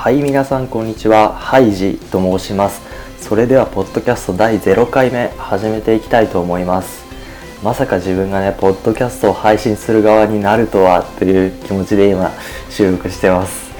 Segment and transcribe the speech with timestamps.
[0.00, 1.34] はい皆さんこんにちは。
[1.34, 2.80] ハイジと申します。
[3.20, 7.04] それではポッドキャスト第0回目始めていきたいと思います。
[7.62, 12.32] まさか自分がねポッドキャストを配信する側になるとはという気持ちで今
[12.70, 13.70] 収録してます。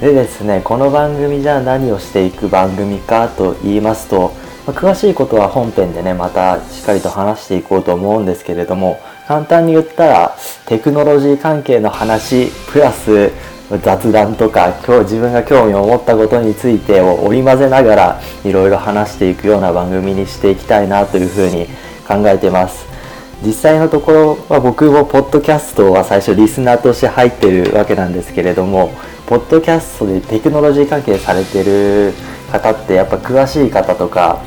[0.00, 4.32] でですねこの番組じゃあ何をしていく番組かと言いますと、
[4.66, 8.98] ま、詳しいことは本編でねまたしっかりと話していこうと思うんですけれども
[9.28, 10.36] 簡単に言ったら
[10.66, 13.30] テクノロジー関係の話プラス
[13.80, 21.66] 雑談とか今日自分が興味を持ったことについてを織り交ぜながらいろいろ話していくような番組にしていきたいなというふうに
[22.06, 22.92] 考えてます。
[23.44, 28.92] 実際のところは僕もポッドキャストは最初リスナーとして入ってるわけなんですけれども
[29.26, 32.12] ポッドキャストでテクノロジー関係されてる
[32.52, 34.40] 方ってやっぱ詳しい方とか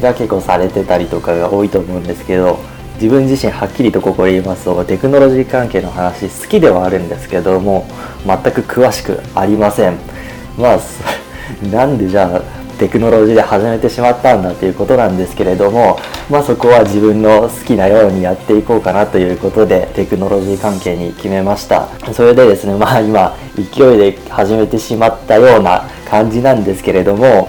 [0.00, 2.58] が結構されてたりとかが多いと思うんですけど
[3.00, 4.64] 自分自身はっきりとここで言います。
[4.64, 7.86] とテクノロジー関係の話好きではあるんですけども
[8.26, 9.96] 全く詳しくありません。
[10.58, 10.78] まあ
[11.70, 21.88] なんでじゃあテクノロジーで始めてしまったんだということなんですけれどもまあそこは自分の好きなようにやっていこうかなということでテクノロジー関係に決めました。
[22.12, 27.48] それでですねまあ今勢いで始めてしまったような感じなんですけれども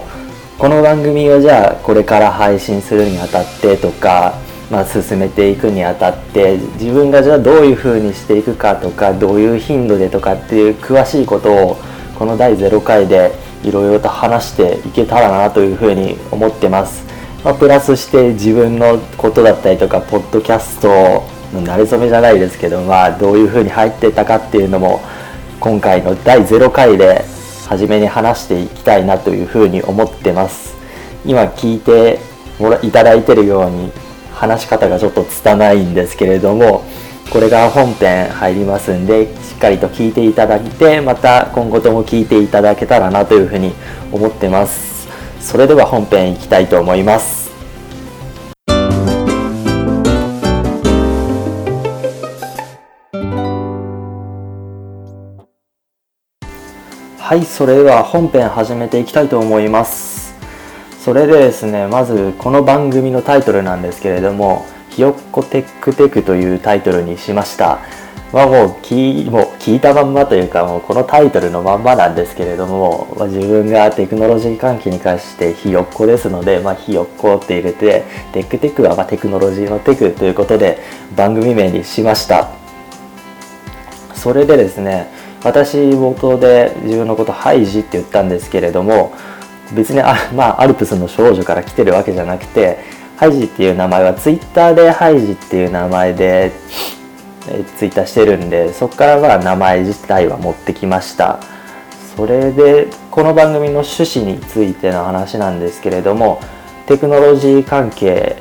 [0.58, 4.34] この番組をじゃあこれから配信するにあたってとか
[4.70, 11.76] まあ、進めていくにあたって自分がじゃあどういうふうにしていくかとかどういう頻度でとかっていう詳しいことを
[12.16, 13.32] この第0回で
[13.64, 17.04] いろいろと話していけたらなというふうに思ってます、
[17.44, 20.88] まあ、プラスして自分のことだったりとかポッドキャスト
[21.52, 25.00] の慣れ初めじゃないですけど、まあ、どういうふうに入ってたかっていうのも
[25.58, 27.24] 今回の第0回で
[27.66, 30.76] 初めに話していきたいなというふうに思ってます。
[31.24, 32.18] 今聞いて
[32.82, 33.92] いただいてるように
[34.40, 36.82] 話し方がちょっと拙いんですけれども
[37.30, 43.74] これが本編入りますんでしっかりと聞いていただいてまた今後とも聞いていただけたらなというふうに
[44.10, 45.06] 思ってます。
[45.40, 47.50] それでは本編いきたいと思います。
[57.18, 60.19] はいそれでは本編始めていきたいと思います。
[61.10, 67.80] それでですねまずこの番組のタイトルなんですけれども「ひよっこテックテク」というタイトルにしました。
[68.32, 80.78] まあもう聞もう聞いたまんまというかもうこのタイトルのまんまなんですけれども、まあ、自分がテクノロジー関係に関してひよっこですので、まあ、ひよっこって入れてテックテクはまテクノロジーのテクということで
[81.16, 82.50] 番組名にしました。
[84.14, 85.08] それでですね
[85.42, 89.12] 私冒頭で自分のことハイジって言ったんですけれども
[89.72, 92.78] 別にあ、まあ、アルプスの少女から来てるわけじゃなくて
[93.16, 96.52] ハイジっていう名前はツイッターでハイジっていう名前で
[97.48, 101.40] えツイッターしてるんでそこからは名前自体は持ってきました。
[102.16, 106.40] それでこの番組の趣旨についての話なんですけれども
[106.86, 108.36] テクノロジー関係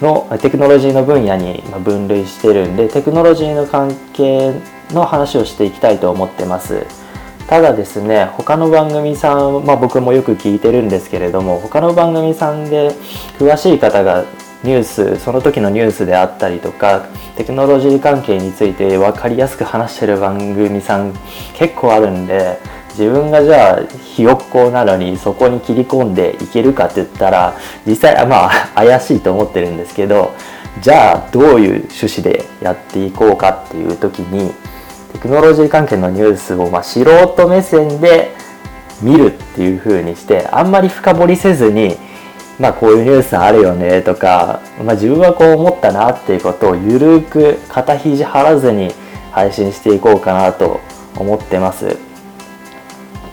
[0.00, 4.54] のテクノロジーの分野に分類してるんでテクノロジーの関係
[4.90, 6.86] の話をしていきたいと思ってます。
[7.48, 12.90] ただですね他の番組さん、まあ、僕もよく聞いてるんですけれども他の番組さんで
[13.38, 14.26] 詳しい方が
[14.62, 21.14] ニュースその時のニュースであったりとかテクノロジー関係について分かりやすく話してる番組さん
[21.54, 22.58] 結構あるんで
[22.90, 30.34] 自分がじゃあひよっこなのにそこに切り込んでいけるかって言ったら実際まあ怪しいと思ってるんですけど
[30.82, 34.52] じゃあどういう趣旨でやっていこうかっていう時に
[35.12, 38.30] テクノロジー関係のニュースをま素人目線で
[39.00, 41.96] 見るっていう風にしてあんまり深掘りせずに
[42.58, 48.92] まあこういうニュースあるよねとか、まあ、自分はこう思ったなっていうことをゆるく肩肘張らずに
[49.32, 50.80] 配信していこうかなと
[51.16, 51.96] 思ってます。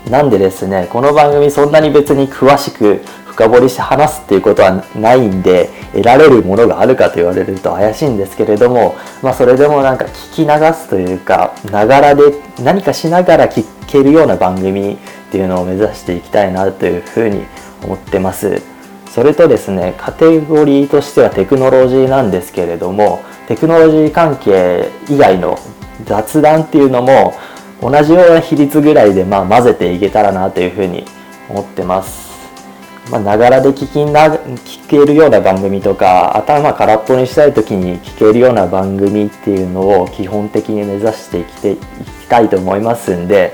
[0.09, 3.01] なんでですねこの番組そんなに別に詳しく
[3.35, 12.23] 深掘りして話すっていうことはないんで得られるものがあるかと言われると怪しいんですけれども、まあ、それでもなんか聞き流すというかながらで
[12.63, 14.97] 何かしながら聞けるような番組っ
[15.31, 17.43] ていうのを目指していきたいなというふうに
[17.83, 18.61] 思ってます。
[19.13, 25.57] それとですねカテゴリーとしてはテクノロジーなんですけれどもテクノロジー関係以外の
[26.03, 27.33] 雑談っていうのも
[27.81, 31.05] 同じような比率ぐらいでまあ混ぜていけたらなというふうに
[31.49, 32.34] 思ってます。
[33.11, 43.53] まながらで聞きな聞けるような番組とか頭空っぽにしたい時に聞けるような番組っていうのを基本的に目指していきていきたいと思いますんで、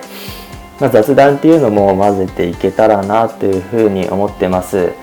[0.80, 4.94] まあ、雑談っていうのも混ぜていけたらなというふうに思ってます。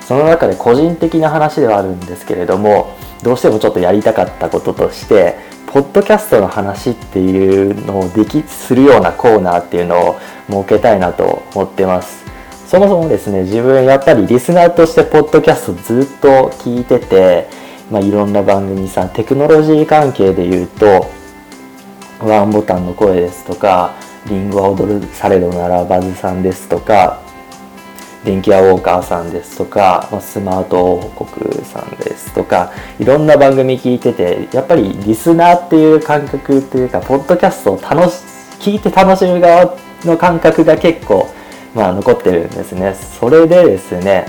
[0.00, 5.36] その中で個人的な話ではあるんですけれどもどうしてもちょっとやりたかったこととして
[5.72, 12.19] ポッドキャストの話っていうのをできするようなコーナーっていうのを設けたいなと思ってます。
[12.70, 17.48] そもそもですね自分やっぱりリスナーとしてポッドキャストずっと聞いてて、
[17.90, 21.10] まあ、いろんな番組さんテクノロジー関係で言うと
[22.20, 23.96] ワンボタンの声ですとか
[24.28, 27.20] リンゴは踊るされどならバズさんですとか
[28.24, 32.70] 電気屋ウォーカーさんですとか、まスマート王国さんですとか
[33.00, 38.22] いろんな番組聞いててやっぱりリスナーっていう感覚というかポッドキャストを楽し
[38.60, 41.34] 聞いて楽しむ側の感覚が結構、
[41.74, 42.94] まあ、残ってるんですね。
[42.94, 44.26] それでですね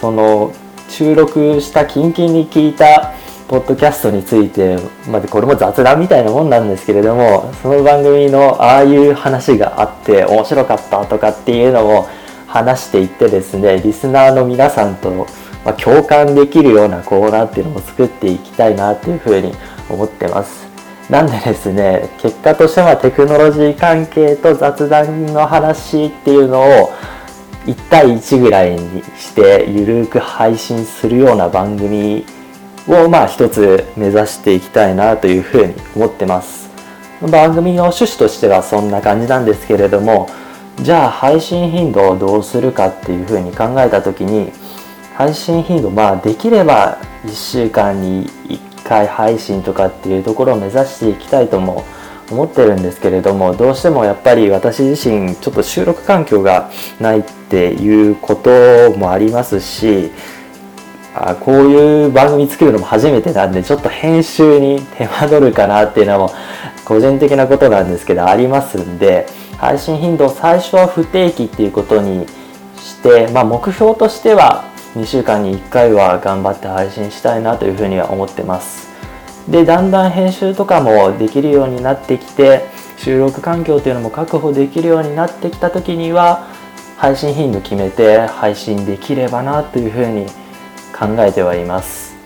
[0.00, 0.52] その
[0.88, 3.14] 収録したキンキンに聞いた
[3.48, 4.76] ポッドキャストについて、
[5.08, 12.08] まあ、これも雑談みたいなもんなんですけれどもその番組のああいう話があって面白かったとかっていうのも
[12.46, 15.26] 話していってですねリスナーの皆さんと、
[15.78, 19.52] 共感できるようなコーナーっていうのを作っていきたいなっていうふうに
[19.88, 20.75] 思ってます。
[21.10, 26.92] なんでですね結果としてはテクノロジー関係と雑談の話っていうのを
[27.66, 32.24] 1対1ぐらいにしてゆるく配信するような番組
[32.88, 36.66] をまあ一つ目指していきたいなというふうに思ってます。
[37.22, 40.28] 番組の趣旨としてはそんな感じなんですけれども
[40.82, 44.52] じゃあ配信頻度をどうするかっていうふうに考えた時に
[45.14, 51.84] 配信頻度まあできれば1週間に1回配信とかっていうところを目指していきたいとも
[52.30, 60.10] 思ってるんですけれどもどうしてもやっぱり私自身ちょっと収録環境がないっていうこともありますし
[61.14, 66.30] あこういう番組作るのも初めてなんでちょっと編集に手間取るかなっていうのも
[66.84, 72.26] 個人的なことなんですけどありますんで配信頻度を最初は不定期っていうことに
[72.76, 74.64] して、まあ、目標としては
[74.96, 78.88] 2週間に1回は頑張って配信したいなというふうには思ってます。
[79.46, 82.64] でだんだん編集とかもできるようになってきて
[82.96, 86.48] 収録環境というのも確保できるようになってきた時には
[86.96, 90.24] 配信頻度決めて配信できればなというふうに
[90.98, 92.16] 考えてはいます。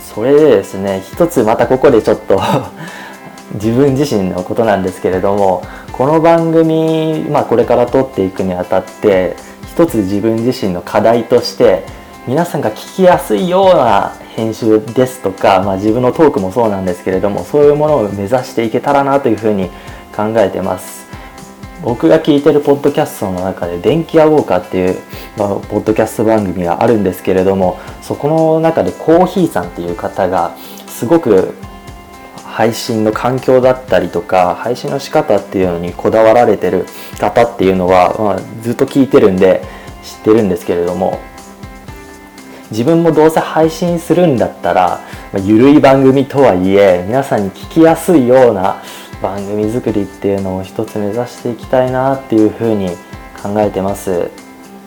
[0.00, 2.42] それでですね一つまたここでちょっと
[3.54, 5.62] 自分自身のことなんですけれども
[5.92, 9.36] この番組、まあ、これから撮っていくにあたって
[9.76, 11.84] 一つ自分自身の課題として
[12.26, 19.68] 皆さんが聞きやすいような編集ですとか、まあ、自分のトークもそうなんですけれどもそういうものを目指していけたらなというふうに
[20.16, 21.04] 考えてます。
[21.82, 24.96] 僕が聞いてるポッドキャストの中で「電気屋ウォーカー」っていう、
[25.36, 30.52] まあ、ポッドキャスト番組があるんですけれどもそこの中でコーヒーさんっていう方が
[30.88, 31.52] すごく
[32.56, 36.86] 配信の環境だったりとか配信の仕方っていうのにこだわられてる
[37.20, 39.62] 方っていうのは、まあ、ずっと聞いてるんで
[40.02, 41.20] 知ってるんですけれども
[42.70, 45.02] 自分もどうせ配信するんだったら、
[45.34, 48.82] まあ、ゆるい番組とはいえ皆さんに聞きやすいような
[49.20, 52.88] 番組作りっていうのを一つ目指していきたいなっていうふうに
[53.42, 54.30] 考えてます。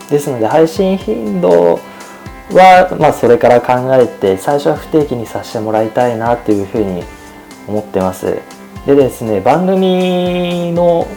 [0.10, 1.80] ですので配信頻度
[2.51, 7.04] は、まあ、それから考えて最初は不定期にさせてもらいたいなっていうふうに
[7.69, 8.39] 思ってます
[8.86, 11.07] でですね番組の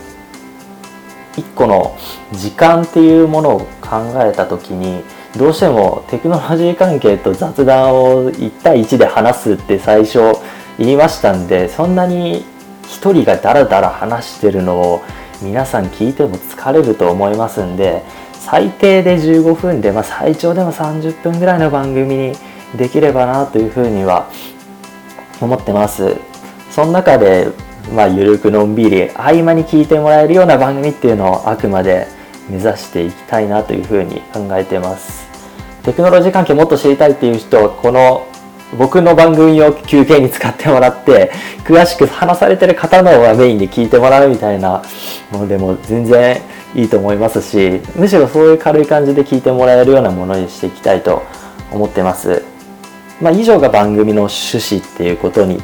[1.34, 1.96] 1個の
[2.32, 5.02] 時間っていうものを考えた時に
[5.36, 10.18] どうしてもテクノロジー関係と雑談を1対1で話すって最初
[10.78, 12.44] 言いましたんでそんなに
[12.84, 15.02] 1人がダラダラ話してるのを
[15.40, 22.32] 皆さん聞いても疲れると思いますんで最低で15分で、まあ、最長でも30分ぐらいの番組に
[22.76, 24.28] できればなというふうには
[25.40, 26.31] 思ってます。
[26.74, 27.52] その中で、
[27.94, 32.06] まあ、ゆるくのんびり合間に聞いてもらえるような番組っていうのをあくまで
[32.48, 35.30] 目指していきたいなというふうに考えてます。
[35.82, 38.26] テクノロジー関係もっと知りたいっていう人はこの
[38.78, 41.30] 僕の番組を休憩に使ってもらって
[41.64, 44.82] 詳しく話されてる方のはメインで聞いてもらうみたいな
[45.30, 46.40] ものでも全然
[46.74, 51.22] いいと思いますしむしろそういう軽い感じで聞いてもらえるようなものにしていきたいと
[51.70, 52.42] 思ってます、
[53.20, 55.60] まあ、以上が番組の趣旨っていうことに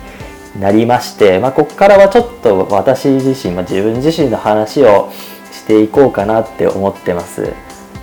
[0.61, 5.13] なりまして、まあ、ここからはちょっと私自身、まあ、自分自身の話を
[5.53, 7.53] していこうかなって思ってます。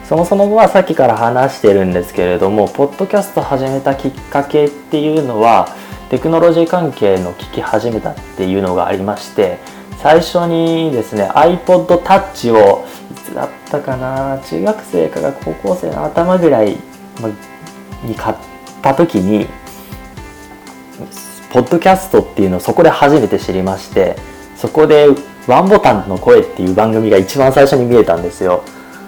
[0.08, 5.68] そもそもはさっきから話してるんですけれどもポッドキャスト始めたきっかけっていうのは
[6.12, 9.58] テクノロジー関係の聞き始めたっていうのがありまして
[9.98, 16.78] 最初にですね iPod Touch をいつだったかな中学生かが高校生の頭ぐらい
[18.04, 18.36] に買っ
[18.84, 19.48] た時に
[21.56, 24.18] ポッドキャストっていうのをそこで初めて知りまして
[24.58, 25.08] そこで
[25.48, 28.66] ワンボタンの声っていう番組が一番最初に見えたんですよ。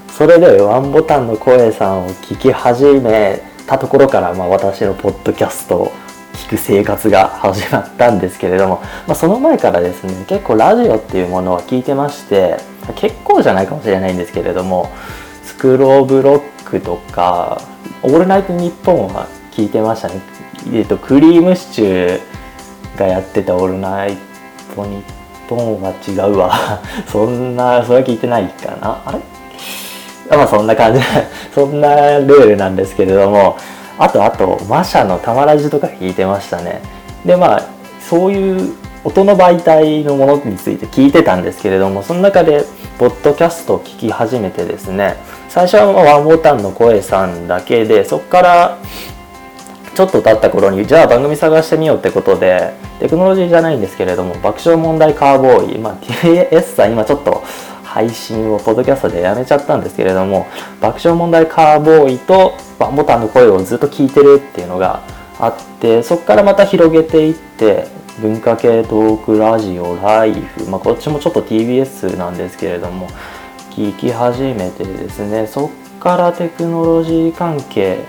[0.08, 5.92] それでワンボタンの声さんを聞き始めたところから、まあ、私のポッドキャストを
[6.36, 12.60] 聞く生活が始まったんですけれども、まあ、その前からですね結構ラジオっていうものは聞いてまして
[12.96, 14.90] 結構じゃないかもしれないんですけれども
[15.44, 17.62] スクローブロックとか
[18.04, 20.22] 「オールナイトニッポン」は聞いてましたね、
[20.72, 22.37] えっと、クリームシチュー
[22.98, 24.18] がやってた「オールナイ
[24.76, 25.02] トニッ
[25.48, 26.52] ポン」は違うわ。
[27.08, 29.02] そんなそれは聞いてないかな？
[29.06, 29.20] あれ？
[30.36, 31.00] まあそんな感じ。
[31.56, 33.56] そんなルールなんですけれども。
[34.00, 36.82] あとあとマシャのたまらじとか聞いてましたね。
[37.26, 37.64] でまあ
[38.00, 38.74] そういう
[39.04, 42.64] 音の媒体のものについて聞いてたんですけれどもその中で
[43.00, 45.16] ポッドキャストを聞き始めてですね。
[45.50, 48.78] 最初はワンボタンの声さんだけでそこから
[49.98, 57.44] ちょっと経った頃にじゃあ番組探してみようってことでテクノロジーじゃないんですけれども爆笑問題カーボーイ、まあ、TS さん今ちょっと
[57.84, 60.46] 配信をポッドキャストでやめちゃったんですけれども
[60.80, 65.02] 爆笑問題カーボーイとワンボタンの声をずっと聞いてるっていうのが
[65.40, 67.88] あってそこからまた広げていって
[68.22, 73.08] 文化系トークラジオライフ、まあ、こっちもちょっと TBS なんですけれども
[73.72, 78.06] 聞き始めてですねそっからテクノロジー関係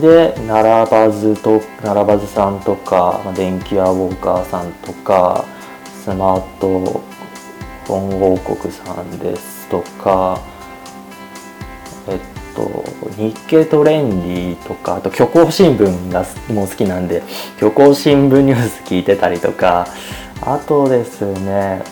[0.00, 5.44] で並ばずと並ばずさんとか、電気屋ウォーカーさんとか
[6.02, 7.00] スマート
[7.86, 10.40] 本王国さんですとか
[12.08, 12.20] えっ
[12.54, 12.84] と
[13.16, 17.22] 日経トレンディとかあと虚構新聞がもう好きなんで
[17.58, 19.86] 虚構新聞ニュース聞いてたりとか
[20.40, 21.82] あとですね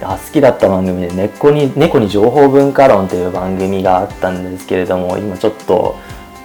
[0.00, 5.96] 好きだった番組で猫に「猫に情報文化論」という番組があったんですけれども今ちょっと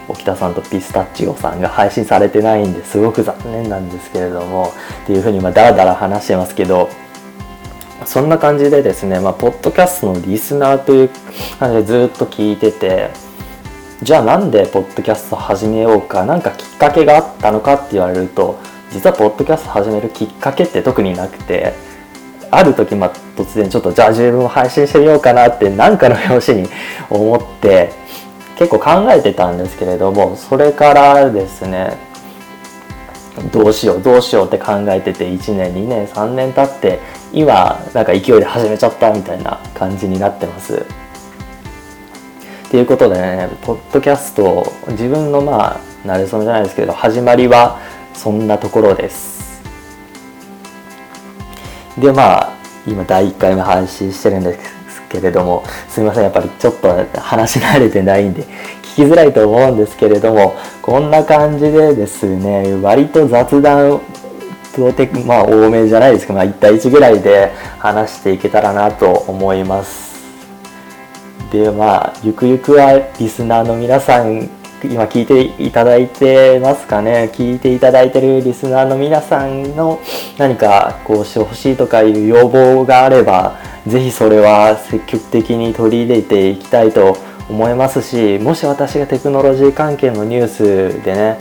[0.08, 6.90] 沖田さんとピスタチオさんが配信されてないんですごく残念なんですけれどもっていうふうにまあダラダラ話してますけど
[8.06, 11.10] そんな感じでですね、まあ、ポッドキャストのリスナーという
[11.60, 13.12] 感じでずっと聞いてて
[14.02, 18.60] じゃあなんでポッドキャスト始めようか何かきっかけがあったのかって言われると
[18.92, 21.74] 実はポッドキャスト始めるきっかけって特になくて
[22.52, 26.70] ある時、まあ、突然ちょっとじゃあ自分も配信してみようかなって何かの表紙に
[27.10, 27.92] 思って
[28.58, 31.98] 結構考えてたんですけれどもそれからですね
[33.52, 37.00] どうしようどうしようって考えてて1年2年3年経って
[37.32, 40.86] 今なんか勢いで始めちゃったみたいな感じになってます。
[42.68, 47.80] っていうことでねポッドキャスト自分のまあ慣れそめじゃないですけど始まりは
[48.14, 49.62] そんなところです。
[51.98, 52.43] でまあ
[52.86, 54.58] 今第1回目配信してるんで
[54.90, 58.44] すけれどもすみませんやっぱりちょっと話し慣れてないんで
[58.96, 64.02] 聞きづらいと思うんですけれどもこんな感じでですね割と雑談
[64.74, 64.82] と
[65.26, 70.14] まあ多めじゃないですけど、まあ、1対1ぐらいで話していけたらなと思います。
[71.52, 74.50] でまあゆくゆくはリスナーの皆さん
[74.84, 77.32] 今聞いていただいてますかね？
[77.34, 80.02] 聞いていただいてるリスナーの皆さんの
[80.38, 87.18] 何かこうしてほしいとかいう要望があれば是非それは積極的に取り入れていきたいと
[87.50, 91.38] 思いますしもし私がテクノロジー関係のニュースでね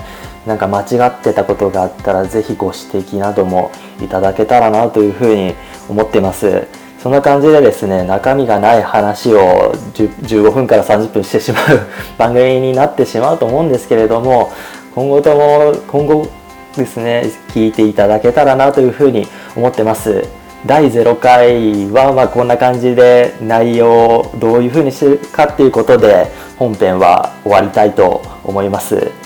[0.47, 3.71] なんか間違ってたことがあったら是非ご指摘なども
[4.01, 5.55] いただけたらなというふうに
[5.89, 6.67] 思ってます。
[7.03, 11.81] そんな感じでですね中身がない話を15分から30分してしまう
[12.17, 14.53] 番組になってしまうと思うんですけれども
[14.95, 16.29] 今後とも今後
[16.77, 20.25] ですね聞いていただけたらなというふうに思ってます
[20.65, 29.22] 第0回はまこんな感じで内容をどういうふうにしてるかっていうことで本編は終わりたいと思います。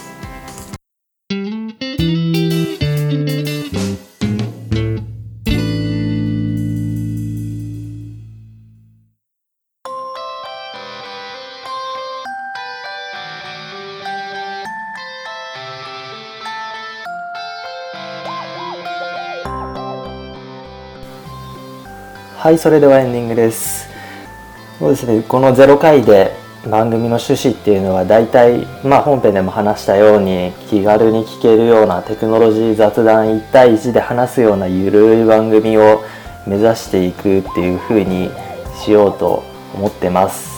[22.46, 23.88] はいそれではエンディングです。
[24.78, 26.30] そうですねこの0回で
[26.70, 36.04] 番組の趣旨っていうのは大体、まあ、本編でも話したように気軽に聞けるようなテクノロジー雑談1対1で話すようなゆるい番組を
[36.46, 38.30] 目指していくっていう風に
[38.80, 39.42] しようと
[39.74, 40.48] 思ってます。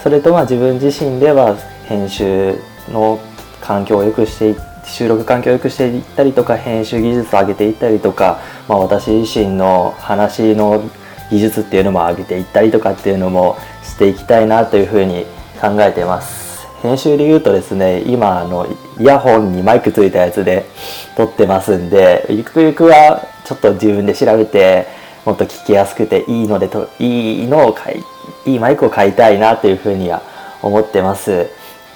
[0.00, 1.56] それとまあ自分自身では
[1.86, 2.54] 編集
[2.92, 3.18] の
[3.60, 10.88] 環境を良くして収録環境を良くしていったりとか編集技術を上げていったりとか、まあ、私自身の話の
[11.30, 15.24] 技術っていうのも上げていったりとかっていうのもしていきたいなというふうに
[15.60, 16.66] 考えてます。
[16.82, 18.66] 編集で言うとですね今あの
[19.00, 20.64] イヤホンにマイクついたやつで
[21.16, 24.86] 撮ってますんでゆくゆくはちょっと自分で調べて
[25.24, 27.96] もっと聞きやすくていいのでといいのを買
[28.46, 30.22] いいいマイクを買いたいなというふうには
[30.62, 31.48] 思ってます。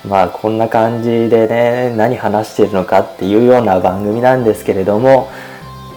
[0.06, 5.30] まあこんな感じでね何話してるのかっていうような番組なんですけれども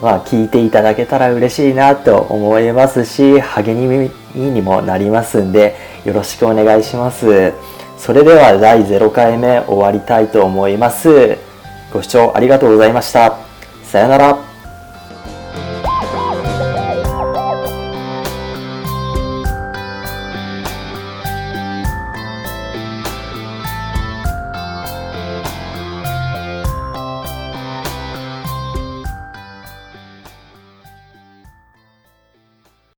[0.06, 7.54] まあ聞いていただけたら嬉しいなと思いますし励みにもなりますんでよろしくお願いします。
[7.98, 11.40] それでは第0回目終わりたいと思います。
[11.92, 13.40] ご視聴ありがとうございました。
[13.82, 14.45] さよなら。